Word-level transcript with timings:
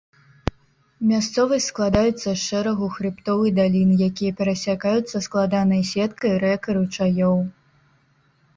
Мясцовасць 1.09 1.67
складаецца 1.71 2.23
з 2.29 2.33
шэрагу 2.45 2.89
хрыбтоў 2.95 3.45
і 3.51 3.53
далін, 3.59 3.89
якія 4.07 4.31
перасякаюцца 4.41 5.17
складанай 5.29 5.81
сеткай 5.93 6.33
рэк 6.49 6.61
і 6.75 6.79
ручаёў. 6.79 7.37